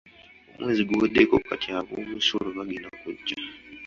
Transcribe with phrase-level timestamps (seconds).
[0.57, 3.37] Omwezi guweddeko kati ab’omusolo bagenda kujja.